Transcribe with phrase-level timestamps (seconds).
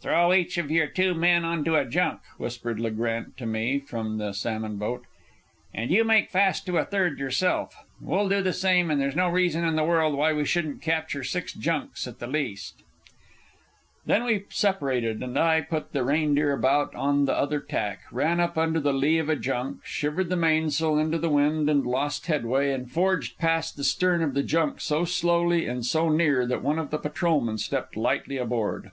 [0.00, 3.80] "Throw each of your two men on to a junk," whispered Le Grant to me
[3.80, 5.04] from the salmon boat.
[5.74, 7.74] "And you make fast to a third yourself.
[8.00, 11.24] We'll do the same, and there's no reason in the world why we shouldn't capture
[11.24, 12.84] six junks at the least."
[14.04, 15.20] Then we separated.
[15.36, 19.28] I put the Reindeer about on the other tack, ran up under the lee of
[19.28, 23.82] a junk, shivered the mainsail into the wind and lost headway, and forged past the
[23.82, 27.96] stern of the junk so slowly and so near that one of the patrolmen stepped
[27.96, 28.92] lightly aboard.